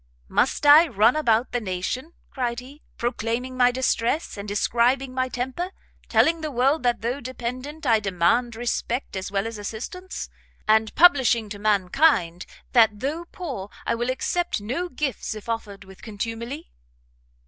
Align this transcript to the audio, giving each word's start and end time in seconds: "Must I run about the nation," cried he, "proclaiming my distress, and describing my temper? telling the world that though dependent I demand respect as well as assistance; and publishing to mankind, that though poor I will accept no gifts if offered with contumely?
"Must 0.29 0.65
I 0.65 0.87
run 0.87 1.15
about 1.15 1.51
the 1.51 1.61
nation," 1.61 2.13
cried 2.31 2.59
he, 2.59 2.81
"proclaiming 2.97 3.55
my 3.55 3.69
distress, 3.69 4.35
and 4.35 4.47
describing 4.47 5.13
my 5.13 5.29
temper? 5.29 5.69
telling 6.09 6.41
the 6.41 6.49
world 6.49 6.81
that 6.81 7.01
though 7.01 7.21
dependent 7.21 7.85
I 7.85 7.99
demand 7.99 8.55
respect 8.55 9.15
as 9.15 9.31
well 9.31 9.45
as 9.45 9.59
assistance; 9.59 10.27
and 10.67 10.95
publishing 10.95 11.49
to 11.49 11.59
mankind, 11.59 12.47
that 12.71 12.99
though 12.99 13.25
poor 13.25 13.69
I 13.85 13.93
will 13.93 14.09
accept 14.09 14.59
no 14.59 14.89
gifts 14.89 15.35
if 15.35 15.47
offered 15.47 15.83
with 15.83 16.01
contumely? 16.01 16.71